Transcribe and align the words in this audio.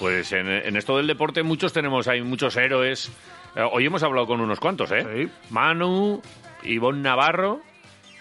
Pues 0.00 0.32
en, 0.32 0.48
esto 0.76 0.96
del 0.96 1.06
deporte 1.06 1.42
muchos 1.42 1.74
tenemos, 1.74 2.08
hay 2.08 2.22
muchos 2.22 2.56
héroes. 2.56 3.12
Eh, 3.54 3.60
hoy 3.70 3.84
hemos 3.84 4.02
hablado 4.02 4.26
con 4.26 4.40
unos 4.40 4.58
cuantos, 4.58 4.90
¿eh? 4.92 5.28
Manu, 5.50 6.22
Ivonne 6.62 7.02
Navarro 7.02 7.60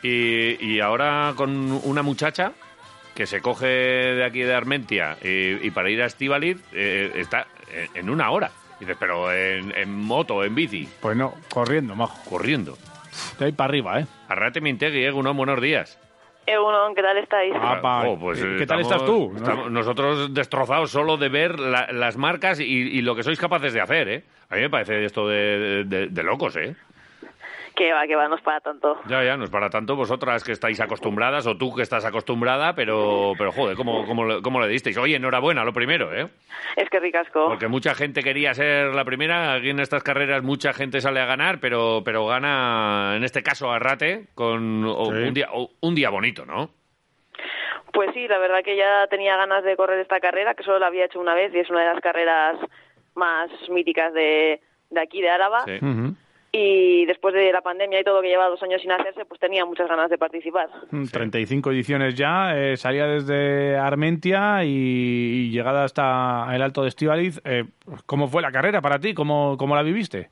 y, 0.04 0.82
ahora 0.82 1.32
con 1.38 1.72
una 1.72 2.04
muchacha 2.04 2.52
que 3.16 3.26
se 3.26 3.40
coge 3.40 3.68
de 3.68 4.26
aquí 4.26 4.42
de 4.42 4.54
Armentia 4.54 5.18
y, 5.24 5.72
para 5.72 5.90
ir 5.90 6.02
a 6.02 6.08
Estivaliz 6.08 6.58
eh, 6.74 7.14
está 7.16 7.48
en 7.94 8.10
una 8.10 8.30
hora. 8.30 8.52
dices, 8.78 8.98
pero 9.00 9.32
en, 9.32 9.74
en, 9.74 9.96
moto, 9.96 10.44
en 10.44 10.56
bici. 10.56 10.86
Pues 11.00 11.16
no, 11.16 11.34
corriendo, 11.50 11.96
majo. 11.96 12.30
Corriendo. 12.30 12.78
De 13.40 13.46
ahí 13.46 13.52
para 13.54 13.70
arriba, 13.70 14.02
¿eh? 14.02 14.08
Arrate 14.28 14.60
Mintegui, 14.60 15.06
¿eh? 15.06 15.14
Uno, 15.14 15.34
buenos 15.34 15.62
días. 15.62 15.98
¿Qué 16.95 17.02
tal 17.02 17.17
estáis? 17.17 17.53
Ah, 17.55 18.03
oh, 18.08 18.19
pues, 18.19 18.44
¿Qué 18.44 18.66
tal 18.66 18.81
estás 18.81 19.05
tú? 19.05 19.33
nosotros 19.69 20.33
destrozados 20.33 20.92
solo 20.92 21.17
de 21.17 21.30
ver 21.30 21.59
las 21.59 22.17
marcas 22.17 22.59
y, 22.59 23.02
lo 23.02 23.16
que 23.16 23.23
sois 23.23 23.39
capaces 23.39 23.73
de 23.73 23.81
hacer, 23.81 24.09
¿eh? 24.09 24.23
A 24.50 24.55
mí 24.55 24.61
me 24.61 24.70
parece 24.70 25.05
esto 25.05 25.27
de 25.27 26.23
locos, 26.23 26.55
¿eh? 26.58 26.75
Que 27.80 27.94
va, 27.94 28.06
que 28.06 28.16
va, 28.18 28.28
no 28.28 28.36
es 28.36 28.42
para 28.42 28.60
tanto. 28.60 29.00
Ya, 29.08 29.24
ya, 29.24 29.38
no 29.38 29.46
es 29.46 29.50
para 29.50 29.70
tanto 29.70 29.96
vosotras 29.96 30.44
que 30.44 30.52
estáis 30.52 30.82
acostumbradas 30.82 31.48
o 31.48 31.56
tú 31.56 31.74
que 31.74 31.82
estás 31.82 32.04
acostumbrada, 32.04 32.76
pero, 32.76 33.32
pero 33.38 33.54
joder, 33.54 33.78
¿cómo, 33.78 34.06
cómo, 34.06 34.42
cómo 34.42 34.60
le 34.60 34.67
disteis? 34.67 34.98
Oye, 34.98 35.16
enhorabuena, 35.16 35.64
lo 35.64 35.72
primero, 35.72 36.14
¿eh? 36.14 36.28
Es 36.76 36.89
que 36.89 37.00
ricasco. 37.00 37.48
Porque 37.48 37.70
mucha 37.70 37.95
gente 37.95 38.22
quería 38.22 38.54
ser 38.54 38.94
la 38.94 39.06
primera, 39.06 39.54
aquí 39.54 39.70
en 39.70 39.80
estas 39.80 40.04
carreras 40.04 40.44
mucha 40.44 40.73
gente 40.73 41.00
sale 41.00 41.22
a 41.22 41.26
ganar, 41.26 41.62
pero, 41.62 42.02
pero 42.04 42.26
gana, 42.26 43.14
en 43.16 43.23
este 43.23 43.44
caso, 43.44 43.72
a 43.72 43.80
Rate, 43.80 44.28
con 44.36 44.84
un, 44.84 45.34
día, 45.34 45.48
un 45.80 45.95
día 45.95 46.10
bonito, 46.10 46.45
¿no? 46.45 46.72
Pues 47.94 48.10
sí, 48.14 48.28
la 48.28 48.39
verdad 48.39 48.62
que 48.62 48.76
ya 48.76 49.08
tenía 49.08 49.38
ganas 49.38 49.64
de 49.64 49.78
correr 49.78 50.02
esta 50.02 50.20
carrera, 50.20 50.54
que 50.54 50.64
solo 50.64 50.80
la 50.80 50.88
había 50.88 51.06
hecho 51.06 51.22
una 51.22 51.34
vez 51.34 51.56
y 51.56 51.60
es 51.60 51.70
una 51.70 51.80
de 51.80 51.94
las 51.94 52.02
carreras 52.02 52.58
más 53.16 53.50
míticas 53.70 54.14
de, 54.14 54.60
de 54.89 55.00
aquí, 55.00 55.22
de 55.22 55.30
Álava. 55.30 55.64
Sí 55.64 55.80
y 56.52 57.05
después 57.05 57.33
de 57.33 57.52
la 57.52 57.61
pandemia 57.61 57.99
y 57.99 58.04
todo 58.04 58.21
que 58.21 58.27
lleva 58.27 58.48
dos 58.48 58.61
años 58.64 58.82
sin 58.82 58.92
hacerse, 58.92 59.26
pues 59.26 59.39
tenía 59.39 59.65
muchas 59.65 59.87
ganas 59.87 60.10
de 60.10 60.17
participar. 60.17 60.70
35 61.11 61.70
mm, 61.70 61.73
ediciones 61.73 62.15
ya, 62.15 62.58
eh, 62.58 62.76
salía 62.76 63.05
desde 63.05 63.77
Armentia 63.77 64.64
y, 64.64 65.52
llegada 65.52 65.83
hasta 65.83 66.48
el 66.54 66.61
Alto 66.61 66.82
de 66.82 66.89
Estivaliz. 66.89 67.39
Eh, 67.45 67.65
¿Cómo 68.05 68.27
fue 68.27 68.42
la 68.42 68.52
carrera 68.52 68.82
para 68.82 68.99
ti? 68.99 69.14
¿Cómo, 69.14 69.58
¿Cómo 69.58 69.76
la 69.76 69.83
viviste? 69.83 70.30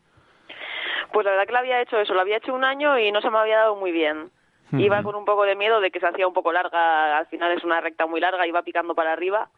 Pues 1.13 1.25
la 1.25 1.31
verdad 1.31 1.45
que 1.45 1.53
la 1.53 1.59
había 1.59 1.81
hecho 1.81 2.00
eso, 2.00 2.13
lo 2.13 2.22
había 2.22 2.38
hecho 2.38 2.53
un 2.53 2.63
año 2.63 2.97
y 2.97 3.11
no 3.11 3.22
se 3.22 3.29
me 3.29 3.38
había 3.38 3.57
dado 3.57 3.75
muy 3.75 3.91
bien. 3.91 4.31
Iba 4.73 5.01
con 5.01 5.16
un 5.16 5.23
poco 5.23 5.44
de 5.44 5.56
miedo 5.56 5.79
de 5.79 5.91
que 5.91 6.01
se 6.01 6.07
hacía 6.07 6.27
un 6.27 6.33
poco 6.33 6.51
larga, 6.51 7.17
al 7.17 7.27
final 7.27 7.53
es 7.53 7.63
una 7.63 7.79
recta 7.79 8.06
muy 8.06 8.19
larga, 8.19 8.45
iba 8.45 8.61
picando 8.63 8.95
para 8.95 9.13
arriba 9.13 9.50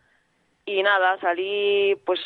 y 0.69 0.83
nada, 0.83 1.17
salí 1.19 1.95
pues 2.05 2.19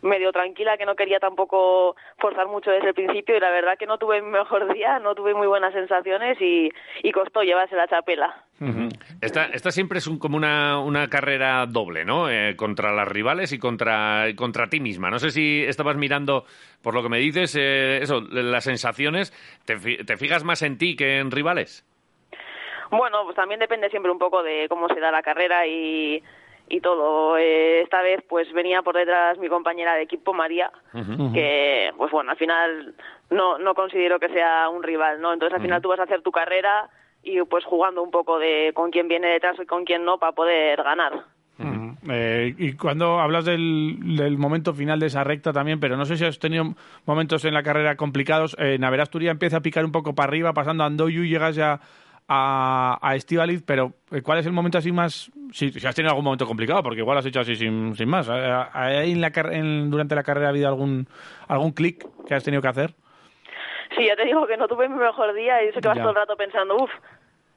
medio 0.00 0.32
tranquila, 0.32 0.78
que 0.78 0.86
no 0.86 0.96
quería 0.96 1.20
tampoco 1.20 1.94
forzar 2.18 2.48
mucho 2.48 2.70
desde 2.70 2.88
el 2.88 2.94
principio 2.94 3.36
y 3.36 3.40
la 3.40 3.50
verdad 3.50 3.76
que 3.78 3.86
no 3.86 3.98
tuve 3.98 4.22
mi 4.22 4.30
mejor 4.30 4.72
día, 4.74 4.98
no 4.98 5.14
tuve 5.14 5.34
muy 5.34 5.46
buenas 5.46 5.74
sensaciones 5.74 6.38
y, 6.40 6.70
costó 7.12 7.42
llevarse 7.42 7.76
la 7.76 7.86
chapela. 7.86 8.44
esta, 9.20 9.44
esta 9.44 9.70
siempre 9.70 9.98
es 9.98 10.08
como 10.18 10.38
una, 10.38 10.78
una 10.80 11.08
carrera 11.08 11.66
doble, 11.66 12.06
¿no? 12.06 12.30
Eh, 12.30 12.56
contra 12.56 12.92
las 12.92 13.06
rivales 13.06 13.52
y 13.52 13.58
contra, 13.58 14.24
contra 14.34 14.68
ti 14.68 14.80
misma. 14.80 15.10
No 15.10 15.18
sé 15.18 15.30
si 15.30 15.62
estabas 15.62 15.96
mirando, 15.96 16.46
por 16.82 16.94
lo 16.94 17.02
que 17.02 17.10
me 17.10 17.18
dices, 17.18 17.54
eh, 17.56 17.98
eso, 18.00 18.22
las 18.30 18.64
sensaciones, 18.64 19.30
¿te, 19.66 19.76
¿te 19.76 20.16
fijas 20.16 20.42
más 20.42 20.62
en 20.62 20.78
ti 20.78 20.96
que 20.96 21.18
en 21.18 21.30
rivales? 21.30 21.84
Bueno, 22.90 23.24
pues 23.24 23.36
también 23.36 23.60
depende 23.60 23.90
siempre 23.90 24.10
un 24.10 24.18
poco 24.18 24.42
de 24.42 24.66
cómo 24.68 24.88
se 24.88 25.00
da 25.00 25.10
la 25.10 25.22
carrera 25.22 25.66
y 25.66 26.22
y 26.72 26.80
todo. 26.80 27.36
Eh, 27.36 27.82
esta 27.82 28.00
vez 28.00 28.24
pues 28.26 28.50
venía 28.54 28.80
por 28.80 28.96
detrás 28.96 29.36
mi 29.38 29.48
compañera 29.48 29.94
de 29.94 30.02
equipo, 30.02 30.32
María, 30.32 30.72
que 31.34 31.92
pues 31.98 32.10
bueno, 32.10 32.30
al 32.30 32.38
final 32.38 32.94
no, 33.28 33.58
no 33.58 33.74
considero 33.74 34.18
que 34.18 34.30
sea 34.30 34.70
un 34.70 34.82
rival, 34.82 35.20
¿no? 35.20 35.34
Entonces 35.34 35.54
al 35.54 35.62
final 35.62 35.82
tú 35.82 35.90
vas 35.90 36.00
a 36.00 36.04
hacer 36.04 36.22
tu 36.22 36.32
carrera 36.32 36.88
y 37.22 37.42
pues 37.42 37.66
jugando 37.66 38.02
un 38.02 38.10
poco 38.10 38.38
de 38.38 38.72
con 38.74 38.90
quién 38.90 39.06
viene 39.06 39.28
detrás 39.28 39.56
y 39.60 39.66
con 39.66 39.84
quién 39.84 40.06
no 40.06 40.18
para 40.18 40.32
poder 40.32 40.82
ganar. 40.82 41.24
Eh, 42.10 42.54
y 42.58 42.72
cuando 42.72 43.20
hablas 43.20 43.44
del, 43.44 44.16
del, 44.16 44.38
momento 44.38 44.72
final 44.72 44.98
de 44.98 45.06
esa 45.06 45.22
recta 45.22 45.52
también, 45.52 45.78
pero 45.78 45.96
no 45.96 46.06
sé 46.06 46.16
si 46.16 46.24
has 46.24 46.38
tenido 46.38 46.74
momentos 47.04 47.44
en 47.44 47.52
la 47.52 47.62
carrera 47.62 47.96
complicados. 47.96 48.56
Eh, 48.58 48.78
Naveras 48.80 49.10
empieza 49.12 49.58
a 49.58 49.60
picar 49.60 49.84
un 49.84 49.92
poco 49.92 50.14
para 50.14 50.28
arriba, 50.28 50.54
pasando 50.54 50.82
a 50.82 50.86
Andoyu, 50.86 51.22
llegas 51.22 51.54
ya 51.54 51.80
a, 52.34 52.98
a 53.02 53.14
Estivaliz, 53.14 53.62
pero 53.62 53.92
eh, 54.10 54.22
¿cuál 54.22 54.38
es 54.38 54.46
el 54.46 54.52
momento 54.52 54.78
así 54.78 54.90
más... 54.90 55.30
Si, 55.52 55.66
has 55.86 55.94
tenido 55.94 56.10
algún 56.10 56.24
momento 56.24 56.46
complicado, 56.46 56.82
porque 56.82 57.00
igual 57.00 57.18
has 57.18 57.26
hecho 57.26 57.40
así 57.40 57.56
sin, 57.56 57.94
sin 57.94 58.08
más. 58.08 58.28
¿Hay 58.30 59.12
en 59.12 59.20
la, 59.20 59.30
en, 59.50 59.90
durante 59.90 60.14
la 60.14 60.22
carrera 60.22 60.46
ha 60.46 60.50
habido 60.50 60.68
algún, 60.68 61.06
algún 61.46 61.72
clic 61.72 62.06
que 62.26 62.34
has 62.34 62.42
tenido 62.42 62.62
que 62.62 62.68
hacer? 62.68 62.94
Sí, 63.96 64.06
ya 64.06 64.16
te 64.16 64.24
digo 64.24 64.46
que 64.46 64.56
no 64.56 64.66
tuve 64.66 64.88
mi 64.88 64.96
mejor 64.96 65.34
día 65.34 65.62
y 65.62 65.68
eso 65.68 65.80
que 65.80 65.88
vas 65.88 65.98
todo 65.98 66.10
el 66.10 66.16
rato 66.16 66.36
pensando, 66.36 66.76
uff, 66.76 66.90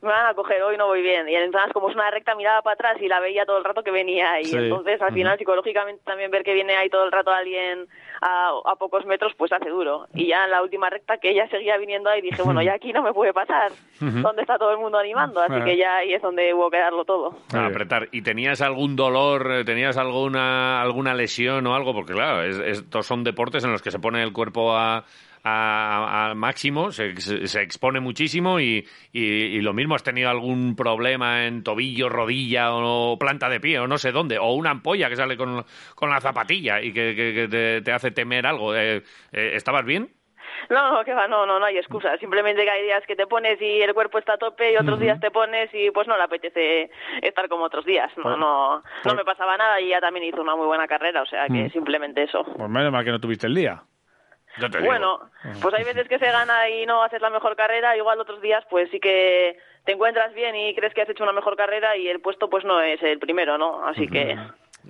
me 0.05 0.11
van 0.11 0.27
a 0.27 0.33
coger 0.33 0.61
hoy, 0.61 0.77
no 0.77 0.87
voy 0.87 1.01
bien. 1.01 1.27
Y 1.27 1.35
entonces, 1.35 1.73
como 1.73 1.89
es 1.89 1.95
una 1.95 2.11
recta, 2.11 2.35
miraba 2.35 2.61
para 2.61 2.75
atrás 2.75 3.01
y 3.01 3.07
la 3.07 3.19
veía 3.19 3.45
todo 3.45 3.57
el 3.57 3.63
rato 3.63 3.83
que 3.83 3.91
venía 3.91 4.31
ahí. 4.33 4.49
Entonces, 4.51 5.01
al 5.01 5.13
final, 5.13 5.37
psicológicamente 5.37 6.03
también 6.05 6.31
ver 6.31 6.43
que 6.43 6.53
viene 6.53 6.75
ahí 6.75 6.89
todo 6.89 7.03
el 7.03 7.11
rato 7.11 7.31
alguien 7.31 7.87
a, 8.21 8.51
a, 8.65 8.75
pocos 8.75 9.05
metros, 9.05 9.33
pues 9.37 9.51
hace 9.51 9.69
duro. 9.69 10.07
Y 10.13 10.27
ya 10.27 10.45
en 10.45 10.51
la 10.51 10.61
última 10.61 10.89
recta, 10.89 11.17
que 11.17 11.31
ella 11.31 11.47
seguía 11.49 11.77
viniendo 11.77 12.09
ahí, 12.09 12.21
dije, 12.21 12.41
bueno, 12.43 12.61
ya 12.61 12.73
aquí 12.73 12.93
no 12.93 13.01
me 13.03 13.13
puede 13.13 13.33
pasar. 13.33 13.71
¿Dónde 13.99 14.41
está 14.41 14.57
todo 14.57 14.71
el 14.71 14.77
mundo 14.77 14.97
animando? 14.97 15.41
Así 15.41 15.61
que 15.63 15.77
ya 15.77 15.97
ahí 15.97 16.13
es 16.13 16.21
donde 16.21 16.53
hubo 16.53 16.69
que 16.69 16.77
darlo 16.77 17.05
todo. 17.05 17.37
A 17.53 17.65
apretar. 17.65 18.07
¿Y 18.11 18.21
tenías 18.21 18.61
algún 18.61 18.95
dolor, 18.95 19.65
tenías 19.65 19.97
alguna, 19.97 20.81
alguna 20.81 21.13
lesión 21.13 21.65
o 21.67 21.75
algo? 21.75 21.93
Porque, 21.93 22.13
claro, 22.13 22.43
estos 22.43 23.05
son 23.05 23.23
deportes 23.23 23.63
en 23.63 23.71
los 23.71 23.81
que 23.81 23.91
se 23.91 23.99
pone 23.99 24.21
el 24.21 24.33
cuerpo 24.33 24.75
a 24.75 25.03
al 25.45 26.35
máximo, 26.35 26.91
se, 26.91 27.15
se, 27.17 27.61
expone 27.61 27.99
muchísimo 27.99 28.59
y, 28.59 28.83
y, 29.13 29.61
lo 29.61 29.73
mismo 29.73 29.93
has 29.93 30.01
tenido 30.01 30.27
algún 30.29 30.75
problema 30.75 31.45
en 31.45 31.63
tobillo, 31.63 32.09
rodilla 32.09 32.73
o 32.73 33.19
planta 33.19 33.47
de 33.47 33.59
pie 33.59 33.79
o 33.79 33.87
no 33.87 33.99
sé 33.99 34.11
dónde, 34.11 34.39
o 34.39 34.53
una 34.53 34.71
ampolla 34.71 35.07
que 35.07 35.15
sale 35.15 35.37
con, 35.37 35.63
con 35.93 36.09
la 36.09 36.19
zapatilla 36.19 36.81
y 36.81 36.91
que, 36.91 37.15
que, 37.15 37.81
te, 37.83 37.91
hace 37.91 38.09
temer 38.09 38.47
algo. 38.47 38.75
Eh, 38.75 39.03
eh, 39.33 39.51
¿Estabas 39.53 39.85
bien? 39.85 40.09
No, 40.71 40.93
no, 40.93 41.03
que 41.03 41.13
va, 41.13 41.27
no, 41.27 41.45
no, 41.45 41.59
no 41.59 41.65
hay 41.65 41.77
excusa. 41.77 42.17
Simplemente 42.17 42.63
que 42.63 42.71
hay 42.71 42.83
días 42.83 43.03
que 43.05 43.15
te 43.15 43.27
pones 43.27 43.61
y 43.61 43.81
el 43.81 43.93
cuerpo 43.93 44.17
está 44.17 44.33
a 44.33 44.37
tope 44.37 44.73
y 44.73 44.77
otros 44.77 44.99
días 44.99 45.19
te 45.19 45.29
pones 45.29 45.69
y 45.73 45.91
pues 45.91 46.07
no 46.07 46.17
le 46.17 46.23
apetece 46.23 46.89
estar 47.21 47.47
como 47.49 47.65
otros 47.65 47.85
días. 47.85 48.11
No, 48.17 48.23
pues, 48.23 48.37
no, 48.37 48.77
no 48.77 48.83
pues 49.03 49.15
me 49.15 49.25
pasaba 49.25 49.57
nada 49.57 49.79
y 49.79 49.89
ya 49.89 50.01
también 50.01 50.25
hizo 50.25 50.41
una 50.41 50.55
muy 50.55 50.65
buena 50.65 50.87
carrera, 50.87 51.21
o 51.21 51.25
sea 51.27 51.47
que 51.47 51.69
simplemente 51.69 52.23
eso. 52.23 52.43
Pues 52.43 52.69
menos 52.69 52.91
mal 52.91 53.05
que 53.05 53.11
no 53.11 53.19
tuviste 53.19 53.45
el 53.45 53.53
día. 53.53 53.83
Bueno, 54.81 55.19
pues 55.61 55.73
hay 55.73 55.83
veces 55.83 56.07
que 56.07 56.19
se 56.19 56.31
gana 56.31 56.69
y 56.69 56.85
no 56.85 57.03
haces 57.03 57.21
la 57.21 57.29
mejor 57.29 57.55
carrera, 57.55 57.95
igual 57.97 58.19
otros 58.19 58.41
días 58.41 58.63
pues 58.69 58.89
sí 58.91 58.99
que 58.99 59.57
te 59.85 59.91
encuentras 59.91 60.33
bien 60.33 60.55
y 60.55 60.73
crees 60.75 60.93
que 60.93 61.01
has 61.01 61.09
hecho 61.09 61.23
una 61.23 61.33
mejor 61.33 61.55
carrera 61.55 61.95
y 61.97 62.07
el 62.07 62.21
puesto 62.21 62.49
pues 62.49 62.65
no 62.65 62.81
es 62.81 63.01
el 63.03 63.19
primero, 63.19 63.57
¿no? 63.57 63.85
Así 63.85 64.07
que... 64.07 64.37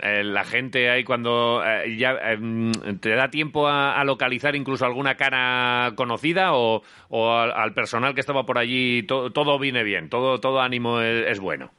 Eh, 0.01 0.23
la 0.25 0.43
gente 0.43 0.89
ahí 0.89 1.05
cuando 1.05 1.63
eh, 1.65 1.95
ya 1.95 2.17
em, 2.21 2.71
te 2.99 3.15
da 3.15 3.29
tiempo 3.29 3.67
a, 3.69 4.03
localizar 4.03 4.53
incluso 4.53 4.85
alguna 4.85 5.15
cara 5.15 5.93
conocida 5.95 6.53
o, 6.53 6.81
al, 7.13 7.73
personal 7.73 8.13
que 8.13 8.19
estaba 8.19 8.45
por 8.45 8.57
allí 8.57 9.03
todo 9.03 9.57
viene 9.57 9.83
bien 9.83 10.09
todo 10.09 10.41
todo 10.41 10.59
ánimo 10.59 10.99
es, 10.99 11.39
bueno 11.39 11.71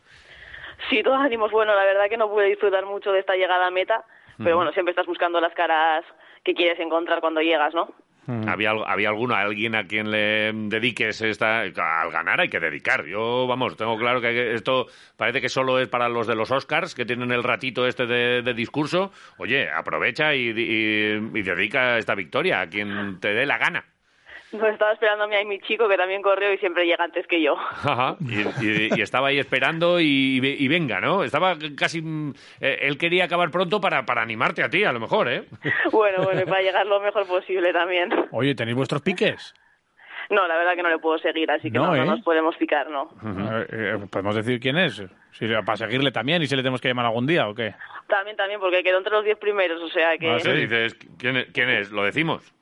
sí 0.88 1.02
todo 1.02 1.16
ánimo 1.16 1.44
es 1.44 1.52
bueno. 1.52 1.74
La 1.74 1.84
verdad 1.84 2.08
que 2.08 2.16
no 2.16 2.30
pude 2.30 2.46
disfrutar 2.46 2.86
mucho 2.86 3.12
de 3.12 3.20
esta 3.20 3.36
llegada 3.36 3.66
a 3.66 3.70
meta 3.70 4.02
pero 4.38 4.56
bueno 4.56 4.72
siempre 4.72 4.92
estás 4.92 5.06
buscando 5.06 5.38
las 5.38 5.52
caras 5.52 6.02
que 6.46 6.54
quieres 6.54 6.80
encontrar 6.80 7.20
cuando 7.20 7.42
llegas 7.42 7.74
no 7.74 7.88
Mm. 8.26 8.48
¿Había, 8.48 8.70
¿Había 8.70 9.08
alguno, 9.08 9.34
alguien 9.34 9.74
a 9.76 9.86
quien 9.86 10.10
le 10.10 10.52
dediques 10.52 11.20
esta... 11.22 11.60
Al 11.60 12.10
ganar 12.10 12.40
hay 12.40 12.48
que 12.48 12.60
dedicar. 12.60 13.06
Yo, 13.06 13.46
vamos, 13.46 13.76
tengo 13.76 13.96
claro 13.96 14.20
que 14.20 14.54
esto 14.54 14.86
parece 15.16 15.40
que 15.40 15.48
solo 15.48 15.78
es 15.78 15.88
para 15.88 16.08
los 16.08 16.26
de 16.26 16.34
los 16.34 16.50
Oscars, 16.50 16.94
que 16.94 17.04
tienen 17.04 17.30
el 17.30 17.44
ratito 17.44 17.86
este 17.86 18.06
de, 18.06 18.54
discurso. 18.54 19.12
Oye, 19.38 19.70
aprovecha 19.70 20.34
y, 20.34 20.48
y 20.48 21.42
dedica 21.42 21.98
esta 21.98 22.14
victoria 22.14 22.60
a 22.60 22.68
quien 22.68 23.20
te 23.20 23.32
dé 23.32 23.46
la 23.46 23.58
gana. 23.58 23.84
No, 24.52 24.66
estaba 24.68 24.92
esperando 24.92 25.24
a 25.24 25.44
mi 25.44 25.58
chico 25.60 25.88
que 25.88 25.96
también 25.96 26.22
corrió 26.22 26.52
y 26.52 26.58
siempre 26.58 26.86
llega 26.86 27.04
antes 27.04 27.26
que 27.26 27.42
yo. 27.42 27.56
Ajá, 27.56 28.16
y, 28.20 29.00
estaba 29.00 29.28
ahí 29.28 29.38
esperando 29.38 29.98
y, 30.00 30.68
venga, 30.68 31.00
¿no? 31.00 31.24
Estaba 31.24 31.56
casi... 31.76 32.02
Eh, 32.60 32.78
él 32.82 32.96
quería 32.96 33.24
acabar 33.24 33.50
pronto 33.50 33.80
para, 33.80 34.06
para 34.06 34.22
animarte 34.22 34.62
a 34.62 34.70
ti, 34.70 34.84
a 34.84 34.92
lo 34.92 35.00
mejor, 35.00 35.28
¿eh? 35.28 35.44
Bueno, 35.90 36.22
bueno, 36.24 36.44
para 36.46 36.62
llegar 36.62 36.86
lo 36.86 37.00
mejor 37.00 37.26
posible 37.26 37.72
también. 37.72 38.10
Oye, 38.30 38.54
¿tenéis 38.54 38.76
vuestros 38.76 39.02
piques? 39.02 39.54
No, 40.30 40.46
la 40.46 40.56
verdad 40.56 40.74
que 40.74 40.82
no 40.82 40.90
le 40.90 40.98
puedo 40.98 41.18
seguir, 41.18 41.50
así 41.50 41.70
que 41.70 41.78
no, 41.78 41.86
no, 41.86 41.94
¿eh? 41.94 42.04
nos 42.04 42.20
podemos 42.22 42.56
picar, 42.56 42.90
¿no? 42.90 43.10
Eh, 43.70 43.96
¿Podemos 44.10 44.34
decir 44.34 44.58
quién 44.58 44.76
es? 44.76 45.02
Si, 45.32 45.46
para 45.64 45.76
seguirle 45.76 46.10
también 46.10 46.42
y 46.42 46.46
si 46.46 46.56
le 46.56 46.62
tenemos 46.62 46.80
que 46.80 46.88
llamar 46.88 47.06
algún 47.06 47.26
día 47.26 47.48
o 47.48 47.54
qué. 47.54 47.74
También, 48.08 48.36
también, 48.36 48.58
porque 48.58 48.82
quedó 48.82 48.98
entre 48.98 49.12
los 49.12 49.24
diez 49.24 49.38
primeros, 49.38 49.80
o 49.80 49.88
sea 49.88 50.16
que... 50.18 50.30
Ah, 50.30 50.52
dices, 50.52 50.96
¿quién, 51.18 51.46
¿quién 51.52 51.68
es? 51.68 51.90
¿Lo 51.90 52.02
decimos? 52.02 52.55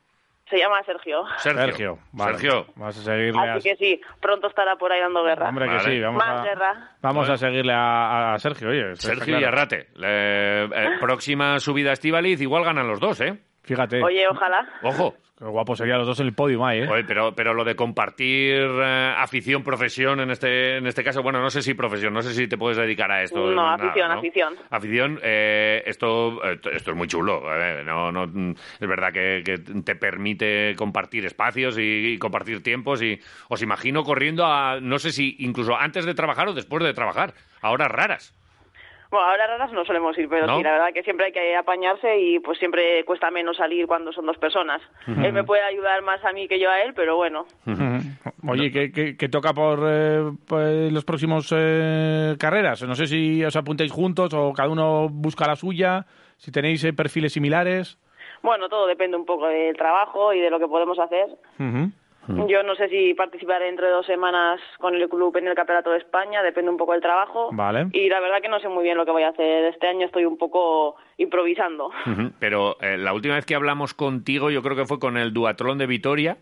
Se 0.49 0.59
llama 0.59 0.83
Sergio. 0.85 1.25
Sergio. 1.39 1.99
Sergio. 2.17 2.67
Vamos 2.77 2.99
a 2.99 3.03
seguirle. 3.03 3.51
Así 3.51 3.69
que 3.71 3.77
sí, 3.77 4.01
pronto 4.21 4.49
estará 4.49 4.77
por 4.77 4.93
ahí 4.93 5.01
dando 5.01 5.25
guerra. 5.25 5.49
Hombre, 5.49 5.69
que 5.69 5.81
sí. 5.81 6.01
Vamos 6.01 6.23
Más 6.23 6.41
a, 6.41 6.45
guerra. 6.45 6.91
Vamos 7.01 7.31
a 7.31 7.37
seguirle 7.37 7.73
a, 7.75 8.37
Sergio, 8.39 8.69
oye. 8.69 8.95
Sergio 8.97 9.41
y 9.41 9.45
Arrate. 9.45 9.89
Eh, 10.03 10.69
próxima 11.01 11.59
subida 11.61 11.91
a 11.91 11.93
Estivaliz, 11.95 12.41
igual 12.43 12.65
ganan 12.65 12.87
los 12.87 13.01
dos, 13.01 13.21
¿eh? 13.23 13.41
Fíjate. 13.65 14.03
Oye, 14.03 14.27
ojalá. 14.29 14.67
Ojo. 14.83 15.15
Qué 15.37 15.45
guapo 15.47 15.75
serían 15.75 15.99
los 15.99 16.07
dos 16.07 16.21
en 16.21 16.29
el 16.29 16.33
podio, 16.33 16.61
¿eh? 16.71 16.89
Oye, 16.89 17.03
pero, 17.03 17.35
pero 17.35 17.55
lo 17.55 17.65
de 17.65 17.75
compartir 17.75 18.55
eh, 18.55 19.15
afición, 19.19 19.65
profesión, 19.65 20.21
en 20.21 20.31
este, 20.31 20.77
en 20.77 20.87
este 20.87 21.03
caso, 21.03 21.25
bueno, 21.25 21.41
no 21.41 21.51
sé 21.51 21.61
si 21.61 21.75
profesión, 21.75 22.15
no 22.15 22.23
sé 22.23 22.33
si 22.35 22.47
te 22.47 22.57
puedes 22.57 22.79
dedicar 22.79 23.11
a 23.11 23.21
esto. 23.21 23.51
No, 23.51 23.69
afición, 23.69 24.13
afición. 24.13 24.55
Afición, 24.71 25.21
eh, 25.25 25.83
esto, 25.87 26.41
esto 26.45 26.91
es 26.93 26.97
muy 26.97 27.09
chulo. 27.09 27.43
no, 27.85 28.13
no, 28.13 28.55
es 28.79 28.89
verdad 28.89 29.13
que, 29.13 29.43
te 29.85 29.97
permite 29.97 30.77
compartir 30.77 31.27
espacios 31.27 31.79
y, 31.81 32.17
compartir 32.19 32.63
tiempos 32.63 33.03
y 33.03 33.19
os 33.49 33.61
imagino 33.61 34.05
corriendo 34.05 34.47
a, 34.47 34.79
no 34.81 35.01
sé 35.01 35.11
si 35.11 35.35
incluso 35.41 35.77
antes 35.77 36.07
de 36.07 36.15
trabajar 36.15 36.47
o 36.47 36.53
después 36.53 36.85
de 36.85 36.95
trabajar, 36.95 37.35
a 37.61 37.73
horas 37.73 37.89
raras. 37.89 38.44
Bueno, 39.15 39.29
ahora 39.29 39.47
raras 39.47 39.71
no 39.71 39.85
solemos 39.85 40.19
ir, 40.19 40.29
pero 40.29 40.57
sí, 40.57 40.63
la 40.65 40.73
verdad 40.73 40.93
que 40.93 41.05
siempre 41.05 41.27
hay 41.27 41.33
que 41.33 41.55
apañarse 41.55 42.19
y 42.19 42.41
pues 42.41 42.59
siempre 42.59 43.05
cuesta 43.05 43.31
menos 43.31 43.57
salir 43.57 43.87
cuando 43.87 44.13
son 44.13 44.27
dos 44.27 44.37
personas. 44.39 44.83
Él 45.07 45.33
me 45.33 45.45
puede 45.45 45.63
ayudar 45.63 46.03
más 46.03 46.25
a 46.25 46.33
mí 46.33 46.49
que 46.49 46.59
yo 46.59 46.69
a 46.69 46.83
él, 46.83 46.95
pero 46.95 47.15
bueno. 47.15 47.47
Oye, 48.49 48.73
¿qué, 48.73 49.29
toca 49.29 49.53
por, 49.55 49.79
eh, 49.87 50.91
los 50.91 51.05
próximos 51.05 51.55
eh, 51.57 52.35
carreras? 52.41 52.83
No 52.83 52.97
sé 52.97 53.07
si 53.07 53.45
os 53.45 53.55
apuntáis 53.55 53.93
juntos 53.93 54.35
o 54.35 54.53
cada 54.53 54.69
uno 54.69 55.09
busca 55.09 55.47
la 55.47 55.55
suya, 55.55 56.07
si 56.37 56.51
tenéis 56.51 56.83
eh, 56.83 56.93
perfiles 56.93 57.35
similares. 57.35 57.97
Bueno, 58.43 58.69
todo 58.69 58.89
depende 58.89 59.17
un 59.17 59.27
poco 59.27 59.47
del 59.47 59.77
trabajo 59.77 60.33
y 60.33 60.41
de 60.41 60.51
lo 60.51 60.59
que 60.59 60.67
podemos 60.67 60.99
hacer. 60.99 61.29
Yo 62.29 62.63
no 62.63 62.75
sé 62.75 62.89
si 62.89 63.15
participaré 63.15 63.67
dentro 63.67 63.87
de 63.87 63.93
dos 63.93 64.07
semanas 64.07 64.61
con 64.79 64.95
el 64.95 65.09
club 65.09 65.37
en 65.37 65.49
el 65.49 65.55
Campeonato 65.55 65.91
de 65.91 65.99
España, 65.99 66.43
depende 66.43 66.71
un 66.71 66.77
poco 66.77 66.93
del 66.93 67.01
trabajo. 67.01 67.51
Vale. 67.53 67.89
Y 67.93 68.09
la 68.09 68.21
verdad 68.21 68.41
que 68.41 68.49
no 68.49 68.61
sé 68.61 68.69
muy 68.69 68.85
bien 68.85 68.97
lo 68.97 69.05
que 69.05 69.11
voy 69.11 69.23
a 69.23 69.29
hacer. 69.29 69.65
Este 69.67 69.87
año 69.89 70.07
estoy 70.07 70.25
un 70.25 70.39
poco 70.39 70.97
improvisando. 71.17 71.91
Pero 72.39 72.77
eh, 72.81 72.97
la 72.97 73.13
última 73.13 73.35
vez 73.35 73.47
que 73.47 73.55
hablamos 73.55 73.95
contigo, 73.95 74.51
yo 74.51 74.63
creo 74.63 74.77
que 74.77 74.87
fue 74.87 74.99
con 74.99 75.17
el 75.17 75.33
Duatlón 75.33 75.79
de 75.79 75.87
Vitoria. 75.87 76.39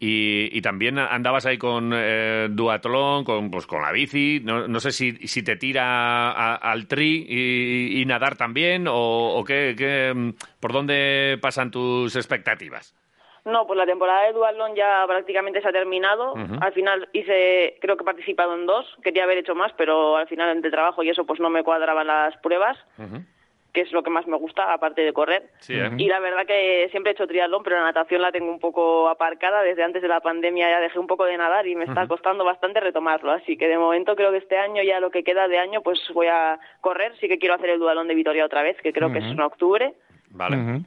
Y, 0.00 0.60
también 0.60 0.98
andabas 0.98 1.46
ahí 1.46 1.56
con 1.56 1.92
eh, 1.94 2.48
duatlón, 2.50 3.24
con, 3.24 3.50
pues, 3.50 3.66
con 3.66 3.80
la 3.80 3.92
bici. 3.92 4.40
No, 4.44 4.68
no 4.68 4.80
sé 4.80 4.90
si, 4.90 5.12
si 5.26 5.42
te 5.42 5.56
tira 5.56 6.56
al 6.56 6.86
tri 6.88 7.24
y, 8.00 8.04
nadar 8.04 8.36
también 8.36 8.86
o, 8.86 9.34
o 9.34 9.44
qué, 9.44 9.74
qué, 9.78 10.12
mm, 10.14 10.30
por 10.60 10.72
dónde 10.72 11.38
pasan 11.40 11.70
tus 11.70 12.16
expectativas. 12.16 12.94
No, 13.44 13.66
pues 13.66 13.76
la 13.76 13.84
temporada 13.84 14.22
de 14.22 14.32
Dualón 14.32 14.74
ya 14.74 15.04
prácticamente 15.06 15.60
se 15.60 15.68
ha 15.68 15.72
terminado. 15.72 16.34
Al 16.60 16.72
final 16.72 17.08
hice, 17.12 17.76
creo 17.80 17.96
que 17.96 18.02
he 18.02 18.06
participado 18.06 18.54
en 18.54 18.64
dos. 18.64 18.86
Quería 19.02 19.24
haber 19.24 19.38
hecho 19.38 19.54
más, 19.54 19.72
pero 19.76 20.16
al 20.16 20.26
final 20.28 20.48
entre 20.50 20.70
trabajo 20.70 21.02
y 21.02 21.10
eso 21.10 21.26
pues 21.26 21.40
no 21.40 21.50
me 21.50 21.62
cuadraban 21.62 22.06
las 22.06 22.36
pruebas. 22.38 22.78
que 23.74 23.80
es 23.80 23.90
lo 23.90 24.04
que 24.04 24.10
más 24.10 24.24
me 24.28 24.36
gusta, 24.36 24.72
aparte 24.72 25.02
de 25.02 25.12
correr. 25.12 25.50
¿eh? 25.68 25.90
Y 25.98 26.06
la 26.06 26.20
verdad 26.20 26.46
que 26.46 26.86
siempre 26.92 27.10
he 27.10 27.14
hecho 27.14 27.26
triatlón, 27.26 27.64
pero 27.64 27.76
la 27.76 27.82
natación 27.82 28.22
la 28.22 28.30
tengo 28.30 28.48
un 28.48 28.60
poco 28.60 29.08
aparcada. 29.08 29.62
Desde 29.62 29.82
antes 29.82 30.00
de 30.00 30.06
la 30.06 30.20
pandemia 30.20 30.70
ya 30.70 30.78
dejé 30.78 31.00
un 31.00 31.08
poco 31.08 31.24
de 31.24 31.36
nadar 31.36 31.66
y 31.66 31.74
me 31.74 31.84
está 31.84 32.06
costando 32.06 32.44
bastante 32.44 32.78
retomarlo. 32.78 33.32
Así 33.32 33.56
que 33.56 33.66
de 33.66 33.76
momento 33.76 34.14
creo 34.14 34.30
que 34.30 34.38
este 34.38 34.58
año, 34.58 34.80
ya 34.84 35.00
lo 35.00 35.10
que 35.10 35.24
queda 35.24 35.48
de 35.48 35.58
año, 35.58 35.82
pues 35.82 35.98
voy 36.14 36.28
a 36.28 36.60
correr. 36.80 37.16
Sí 37.18 37.26
que 37.26 37.38
quiero 37.38 37.56
hacer 37.56 37.70
el 37.70 37.80
dualón 37.80 38.06
de 38.06 38.14
Vitoria 38.14 38.44
otra 38.44 38.62
vez, 38.62 38.76
que 38.80 38.92
creo 38.92 39.10
que 39.12 39.18
es 39.18 39.24
en 39.24 39.40
octubre. 39.40 39.94
Vale 40.30 40.84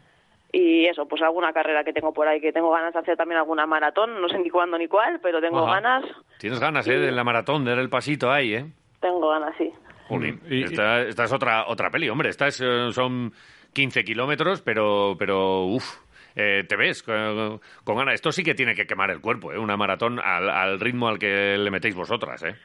y 0.51 0.85
eso, 0.85 1.07
pues 1.07 1.21
alguna 1.21 1.51
carrera 1.51 1.83
que 1.83 1.93
tengo 1.93 2.13
por 2.13 2.27
ahí, 2.27 2.39
que 2.39 2.53
tengo 2.53 2.71
ganas 2.71 2.93
de 2.93 2.99
hacer 2.99 3.17
también 3.17 3.39
alguna 3.39 3.65
maratón, 3.65 4.21
no 4.21 4.29
sé 4.29 4.39
ni 4.39 4.49
cuándo 4.49 4.77
ni 4.77 4.87
cuál, 4.87 5.19
pero 5.21 5.41
tengo 5.41 5.65
ganas. 5.65 6.05
Tienes 6.39 6.59
ganas, 6.59 6.87
¿eh? 6.87 6.97
De 6.97 7.11
la 7.11 7.23
maratón, 7.23 7.65
de 7.65 7.71
dar 7.71 7.79
el 7.79 7.89
pasito 7.89 8.31
ahí, 8.31 8.55
¿eh? 8.55 8.65
Tengo 9.01 9.29
ganas, 9.29 9.53
sí. 9.57 9.71
Jolín, 10.07 10.41
esta, 10.49 11.01
es 11.01 11.33
otra, 11.33 11.65
otra 11.67 11.89
peli, 11.89 12.09
hombre, 12.09 12.29
esta 12.29 12.47
eh, 12.47 12.91
son 12.91 13.33
15 13.73 14.05
kilómetros, 14.05 14.61
pero, 14.61 15.15
pero 15.19 15.65
uff, 15.65 15.97
eh, 16.33 16.63
te 16.67 16.77
ves 16.77 17.03
con, 17.03 17.59
ganas. 17.85 18.15
Esto 18.15 18.31
sí 18.31 18.41
que 18.41 18.55
tiene 18.55 18.73
que 18.73 18.87
quemar 18.87 19.11
el 19.11 19.19
cuerpo, 19.19 19.51
¿eh? 19.51 19.59
Una 19.59 19.75
maratón 19.75 20.19
al, 20.23 20.49
al 20.49 20.79
ritmo 20.79 21.09
al 21.09 21.19
que 21.19 21.57
le 21.57 21.69
metéis 21.69 21.95
vosotras, 21.95 22.41
¿eh? 22.43 22.55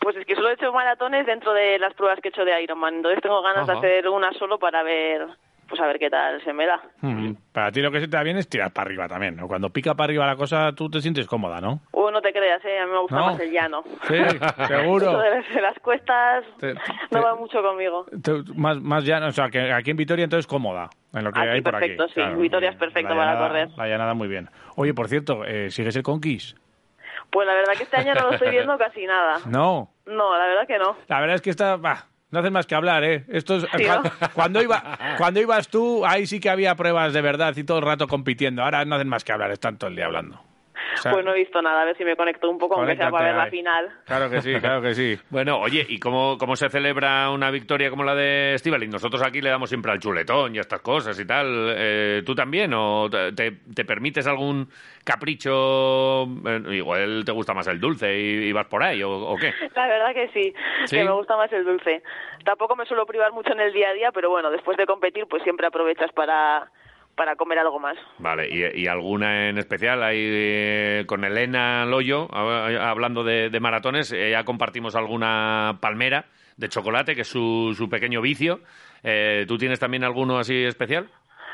Pues 0.00 0.16
es 0.16 0.24
que 0.24 0.34
solo 0.34 0.48
he 0.48 0.54
hecho 0.54 0.72
maratones 0.72 1.26
dentro 1.26 1.52
de 1.52 1.78
las 1.78 1.92
pruebas 1.92 2.20
que 2.20 2.28
he 2.28 2.30
hecho 2.30 2.44
de 2.44 2.62
Ironman, 2.62 2.94
entonces 2.94 3.20
tengo 3.20 3.42
ganas 3.42 3.66
de 3.66 3.74
hacer 3.74 4.08
una 4.08 4.32
solo 4.32 4.58
para 4.58 4.82
ver 4.82 5.26
pues 5.68 5.80
a 5.80 5.86
ver 5.86 5.98
qué 5.98 6.08
tal 6.08 6.42
se 6.42 6.52
me 6.52 6.66
da. 6.66 6.80
Mm. 7.02 7.32
Para 7.52 7.70
ti 7.70 7.80
lo 7.80 7.90
que 7.90 8.00
se 8.00 8.08
te 8.08 8.16
da 8.16 8.22
bien 8.22 8.38
es 8.38 8.48
tirar 8.48 8.72
para 8.72 8.86
arriba 8.88 9.06
también, 9.06 9.36
¿no? 9.36 9.46
Cuando 9.46 9.70
pica 9.70 9.94
para 9.94 10.06
arriba 10.06 10.26
la 10.26 10.36
cosa, 10.36 10.72
tú 10.72 10.90
te 10.90 11.00
sientes 11.00 11.26
cómoda, 11.26 11.60
¿no? 11.60 11.80
Uh, 11.92 12.10
no 12.10 12.22
te 12.22 12.32
creas, 12.32 12.64
¿eh? 12.64 12.78
A 12.78 12.86
mí 12.86 12.92
me 12.92 12.98
gusta 13.00 13.16
más 13.16 13.40
el 13.40 13.52
llano. 13.52 13.82
Sí, 14.08 14.16
seguro. 14.66 15.22
las 15.60 15.78
cuestas 15.80 16.44
no 17.10 17.22
va 17.22 17.34
mucho 17.34 17.62
conmigo. 17.62 18.06
más, 18.56 18.80
más 18.80 19.04
llano, 19.04 19.26
o 19.26 19.32
sea, 19.32 19.50
que 19.50 19.72
aquí 19.72 19.90
en 19.90 19.96
Vitoria 19.98 20.24
entonces 20.24 20.46
cómoda, 20.46 20.88
en 21.12 21.24
lo 21.24 21.32
que 21.32 21.40
hay 21.40 21.60
por 21.60 21.72
perfecto, 21.72 22.04
aquí. 22.04 22.14
sí. 22.14 22.22
Vitoria 22.40 22.70
es 22.70 22.76
perfecto 22.76 23.14
para 23.14 23.38
correr. 23.38 23.68
La 23.76 23.86
llanada 23.86 24.14
muy 24.14 24.28
bien. 24.28 24.48
Oye, 24.76 24.94
por 24.94 25.08
cierto, 25.08 25.44
eh, 25.44 25.70
¿sigues 25.70 25.94
el 25.96 26.02
Conquist? 26.02 26.56
Pues 27.30 27.46
la 27.46 27.54
verdad 27.54 27.74
que 27.74 27.82
este 27.82 27.96
año 27.96 28.14
no 28.14 28.28
lo 28.28 28.32
estoy 28.32 28.50
viendo 28.50 28.78
casi 28.78 29.06
nada. 29.06 29.40
¿No? 29.46 29.90
No, 30.06 30.38
la 30.38 30.46
verdad 30.46 30.66
que 30.66 30.78
no. 30.78 30.96
La 31.08 31.20
verdad 31.20 31.36
es 31.36 31.42
que 31.42 31.50
está... 31.50 31.78
No 32.30 32.40
hacen 32.40 32.52
más 32.52 32.66
que 32.66 32.74
hablar, 32.74 33.04
¿eh? 33.04 33.24
Esto 33.28 33.56
es, 33.56 33.66
cuando, 34.34 34.62
iba, 34.62 34.98
cuando 35.18 35.40
ibas 35.40 35.68
tú, 35.68 36.04
ahí 36.04 36.26
sí 36.26 36.40
que 36.40 36.50
había 36.50 36.74
pruebas 36.74 37.12
de 37.12 37.22
verdad 37.22 37.56
y 37.56 37.64
todo 37.64 37.78
el 37.78 37.84
rato 37.84 38.06
compitiendo. 38.06 38.62
Ahora 38.62 38.84
no 38.84 38.96
hacen 38.96 39.08
más 39.08 39.24
que 39.24 39.32
hablar, 39.32 39.50
están 39.50 39.78
todo 39.78 39.88
el 39.88 39.96
día 39.96 40.06
hablando 40.06 40.47
pues 41.02 41.24
no 41.24 41.32
he 41.32 41.38
visto 41.38 41.60
nada, 41.62 41.82
a 41.82 41.84
ver 41.84 41.96
si 41.96 42.04
me 42.04 42.16
conecto 42.16 42.48
un 42.50 42.58
poco, 42.58 42.76
aunque 42.76 42.96
sea 42.96 43.10
para 43.10 43.26
ver 43.26 43.36
la 43.36 43.50
final. 43.50 43.90
Claro 44.04 44.30
que 44.30 44.40
sí, 44.40 44.54
claro 44.60 44.82
que 44.82 44.94
sí. 44.94 45.18
bueno, 45.30 45.58
oye, 45.58 45.84
¿y 45.88 45.98
cómo, 45.98 46.36
cómo 46.38 46.56
se 46.56 46.68
celebra 46.68 47.30
una 47.30 47.50
victoria 47.50 47.90
como 47.90 48.04
la 48.04 48.14
de 48.14 48.54
Estivali? 48.54 48.88
Nosotros 48.88 49.22
aquí 49.22 49.40
le 49.40 49.50
damos 49.50 49.68
siempre 49.68 49.92
al 49.92 49.98
chuletón 49.98 50.54
y 50.54 50.58
estas 50.58 50.80
cosas 50.80 51.18
y 51.18 51.26
tal. 51.26 51.74
Eh, 51.76 52.22
¿Tú 52.24 52.34
también? 52.34 52.72
¿O 52.74 53.08
te, 53.10 53.52
te 53.74 53.84
permites 53.84 54.26
algún 54.26 54.68
capricho? 55.04 56.24
Eh, 56.24 56.76
igual 56.76 57.24
te 57.24 57.32
gusta 57.32 57.54
más 57.54 57.66
el 57.68 57.80
dulce 57.80 58.18
y, 58.18 58.52
vas 58.52 58.66
por 58.66 58.82
ahí, 58.82 59.02
¿o, 59.02 59.36
qué? 59.40 59.52
La 59.74 59.86
verdad 59.86 60.14
que 60.14 60.28
sí, 60.28 60.54
que 60.90 61.04
me 61.04 61.12
gusta 61.12 61.36
más 61.36 61.52
el 61.52 61.64
dulce. 61.64 62.02
Tampoco 62.44 62.76
me 62.76 62.86
suelo 62.86 63.06
privar 63.06 63.32
mucho 63.32 63.52
en 63.52 63.60
el 63.60 63.72
día 63.72 63.90
a 63.90 63.94
día, 63.94 64.12
pero 64.12 64.30
bueno, 64.30 64.50
después 64.50 64.76
de 64.76 64.86
competir, 64.86 65.26
pues 65.26 65.42
siempre 65.42 65.66
aprovechas 65.66 66.12
para 66.12 66.70
para 67.18 67.36
comer 67.36 67.58
algo 67.58 67.78
más. 67.80 67.98
Vale, 68.18 68.48
¿y, 68.48 68.86
alguna 68.86 69.50
en 69.50 69.58
especial? 69.58 70.02
Ahí 70.02 70.18
eh, 70.20 71.04
con 71.06 71.24
Elena 71.24 71.84
Loyo, 71.84 72.32
hablando 72.32 73.24
de, 73.24 73.58
maratones, 73.60 74.12
eh, 74.12 74.30
ya 74.30 74.44
compartimos 74.44 74.94
alguna 74.94 75.78
palmera 75.80 76.26
de 76.56 76.68
chocolate, 76.68 77.14
que 77.14 77.22
es 77.22 77.28
su, 77.28 77.74
su 77.76 77.90
pequeño 77.90 78.22
vicio. 78.22 78.60
Eh, 79.02 79.44
¿Tú 79.46 79.58
tienes 79.58 79.80
también 79.80 80.04
alguno 80.04 80.38
así 80.38 80.64
especial? 80.64 81.08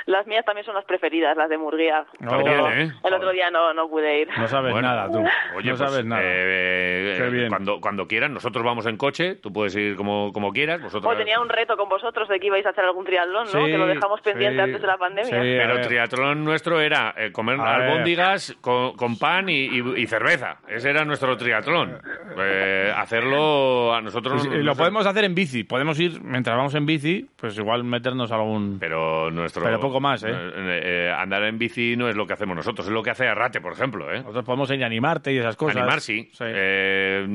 Las 0.06 0.26
mías 0.26 0.44
también 0.44 0.64
son 0.66 0.74
las 0.74 0.84
preferidas, 0.84 1.36
las 1.36 1.48
de 1.48 1.56
Murguía. 1.58 2.04
No, 2.20 2.42
Pero 2.42 2.66
bien, 2.68 2.90
¿eh? 2.90 2.92
El 3.04 3.14
otro 3.14 3.30
día 3.32 3.50
no, 3.50 3.72
no 3.72 3.88
pude 3.88 4.20
ir. 4.22 4.28
No 4.36 4.46
sabes 4.48 4.72
Bueno, 4.72 4.88
nada, 4.88 5.10
tú. 5.10 5.18
Oye, 5.56 5.70
no 5.70 5.76
pues, 5.76 5.90
sabes 5.90 6.04
nada. 6.04 6.22
eh, 6.24 7.14
Qué 7.18 7.28
bien. 7.30 7.48
Cuando, 7.48 7.80
cuando 7.80 8.06
quieras, 8.06 8.30
nosotros 8.30 8.62
vamos 8.64 8.86
en 8.86 8.96
coche, 8.96 9.36
tú 9.36 9.52
puedes 9.52 9.74
ir 9.76 9.96
como, 9.96 10.32
como 10.32 10.52
quieras. 10.52 10.82
Vosotros... 10.82 11.12
O 11.12 11.16
tenía 11.16 11.40
un 11.40 11.48
reto 11.48 11.76
con 11.76 11.88
vosotros 11.88 12.28
de 12.28 12.38
que 12.38 12.48
ibais 12.48 12.66
a 12.66 12.70
hacer 12.70 12.84
algún 12.84 13.04
triatlón, 13.04 13.44
¿no? 13.44 13.64
Sí, 13.64 13.70
que 13.70 13.78
lo 13.78 13.86
dejamos 13.86 14.20
pendiente 14.20 14.56
sí, 14.56 14.60
antes 14.62 14.80
de 14.80 14.86
la 14.86 14.96
pandemia. 14.98 15.24
sí. 15.42 15.56
Pero 15.58 15.80
triatlón 15.80 16.44
nuestro 16.44 16.80
era 16.80 17.14
eh, 17.16 17.32
comer 17.32 17.58
A 17.60 17.76
albóndigas 17.76 18.56
con, 18.60 18.96
con 18.96 19.18
pan 19.18 19.48
y, 19.48 19.66
y- 19.66 19.94
y 20.02 20.06
cerveza. 20.06 20.58
Ese 20.68 20.90
era 20.90 21.04
nuestro 21.04 21.36
triatlón. 21.36 21.98
Eh, 22.38 22.92
hacerlo 22.94 23.94
a 23.94 24.00
nosotros... 24.00 24.46
Lo 24.46 24.74
podemos 24.74 25.06
hacer 25.06 25.24
en 25.24 25.34
bici. 25.34 25.64
Podemos 25.64 25.98
ir, 26.00 26.20
mientras 26.22 26.56
vamos 26.56 26.74
en 26.74 26.84
bici, 26.86 27.26
pues 27.36 27.56
igual 27.58 27.84
meternos 27.84 28.30
algún... 28.32 28.78
Pero 28.78 29.30
nuestro... 29.30 29.62
Pero 29.64 29.80
poco 29.80 29.93
más, 30.00 30.22
¿eh? 30.24 30.30
eh, 30.30 31.12
andar 31.16 31.44
en 31.44 31.58
bici 31.58 31.96
no 31.96 32.08
es 32.08 32.16
lo 32.16 32.26
que 32.26 32.34
hacemos 32.34 32.56
nosotros, 32.56 32.86
es 32.86 32.92
lo 32.92 33.02
que 33.02 33.10
hace 33.10 33.26
Arrate, 33.26 33.60
por 33.60 33.72
ejemplo, 33.72 34.12
¿eh? 34.12 34.18
Nosotros 34.18 34.44
podemos 34.44 34.70
ir 34.70 34.82
a 34.82 34.86
animarte 34.86 35.32
y 35.32 35.38
esas 35.38 35.56
cosas. 35.56 35.76
Animar, 35.76 36.00
sí. 36.00 36.30
Eh, 36.40 37.26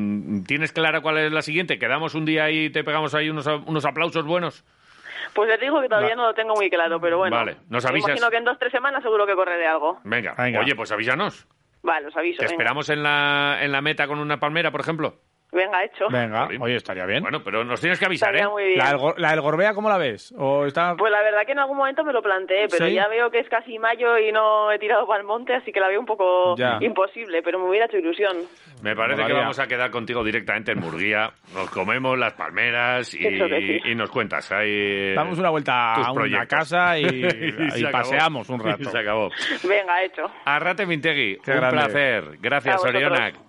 ¿Tienes 0.45 0.71
clara 0.71 1.01
cuál 1.01 1.17
es 1.17 1.31
la 1.31 1.41
siguiente? 1.41 1.77
¿Quedamos 1.77 2.15
un 2.15 2.25
día 2.25 2.49
y 2.49 2.69
te 2.69 2.83
pegamos 2.83 3.15
ahí 3.15 3.29
unos, 3.29 3.47
unos 3.47 3.85
aplausos 3.85 4.25
buenos? 4.25 4.63
Pues 5.33 5.49
les 5.49 5.59
digo 5.59 5.81
que 5.81 5.87
todavía 5.87 6.15
no 6.15 6.27
lo 6.27 6.33
tengo 6.33 6.55
muy 6.55 6.69
claro, 6.69 6.99
pero 6.99 7.17
bueno. 7.17 7.35
Vale, 7.35 7.57
nos 7.69 7.85
avisas. 7.85 8.09
Imagino 8.09 8.29
que 8.29 8.37
en 8.37 8.45
dos 8.45 8.57
tres 8.57 8.71
semanas 8.71 9.03
seguro 9.03 9.25
que 9.25 9.35
correré 9.35 9.67
algo. 9.67 9.99
Venga. 10.03 10.33
Venga. 10.37 10.59
Oye, 10.59 10.75
pues 10.75 10.91
avísanos. 10.91 11.47
Vale, 11.83 12.07
os 12.07 12.17
aviso. 12.17 12.39
¿Te 12.39 12.45
venga. 12.45 12.53
esperamos 12.53 12.89
en 12.89 13.03
la, 13.03 13.59
en 13.61 13.71
la 13.71 13.81
meta 13.81 14.07
con 14.07 14.19
una 14.19 14.37
palmera, 14.37 14.71
por 14.71 14.81
ejemplo? 14.81 15.15
Venga, 15.51 15.83
hecho. 15.83 16.05
Venga, 16.11 16.47
oye, 16.59 16.75
estaría 16.75 17.05
bien. 17.05 17.21
Bueno, 17.23 17.41
pero 17.43 17.63
nos 17.63 17.81
tienes 17.81 17.97
que 17.99 18.05
avisar, 18.05 18.29
Estaría 18.35 18.47
¿eh? 18.47 18.51
muy 18.51 18.63
bien. 18.65 18.77
¿La, 18.77 18.91
del, 18.91 18.99
la 19.17 19.31
del 19.31 19.41
Gorbea 19.41 19.73
cómo 19.73 19.89
la 19.89 19.97
ves? 19.97 20.33
¿O 20.37 20.65
está... 20.65 20.95
Pues 20.95 21.11
la 21.11 21.21
verdad 21.23 21.41
que 21.45 21.53
en 21.53 21.59
algún 21.59 21.77
momento 21.77 22.03
me 22.03 22.13
lo 22.13 22.21
planteé, 22.21 22.67
pero 22.69 22.85
¿Sí? 22.87 22.93
ya 22.93 23.07
veo 23.07 23.31
que 23.31 23.39
es 23.39 23.49
casi 23.49 23.79
mayo 23.79 24.17
y 24.17 24.31
no 24.31 24.71
he 24.71 24.77
tirado 24.77 25.07
para 25.07 25.21
el 25.21 25.25
monte, 25.25 25.55
así 25.55 25.71
que 25.71 25.79
la 25.79 25.87
veo 25.87 25.99
un 25.99 26.05
poco 26.05 26.55
Ya. 26.55 26.77
imposible, 26.81 27.41
pero 27.41 27.57
me 27.59 27.67
hubiera 27.69 27.85
hecho 27.87 27.97
ilusión. 27.97 28.37
Me 28.83 28.95
parece 28.95 29.25
que 29.25 29.33
vamos 29.33 29.59
a 29.59 29.67
quedar 29.67 29.89
contigo 29.91 30.23
directamente 30.23 30.71
en 30.71 30.79
Murguía. 30.79 31.31
Nos 31.53 31.69
comemos 31.71 32.17
las 32.17 32.33
palmeras 32.33 33.13
y, 33.13 33.17
sí. 33.17 33.79
y 33.85 33.95
nos 33.95 34.09
cuentas. 34.11 34.51
Ahí, 34.51 35.13
Damos 35.15 35.39
una 35.39 35.49
vuelta 35.49 35.93
a 35.95 36.11
una 36.11 36.45
casa 36.45 36.97
y, 36.97 37.23
paseamos 37.91 38.47
un 38.49 38.59
rato. 38.63 38.83
Y 38.83 38.85
se 38.85 38.99
acabó. 38.99 39.29
Venga, 39.67 40.03
hecho. 40.03 40.23
Arrate 40.45 40.85
Mintegui, 40.85 41.37
Qué 41.43 41.51
un 41.51 41.57
grande. 41.57 41.75
placer. 41.77 42.37
Gracias, 42.39 42.85
A 42.85 43.48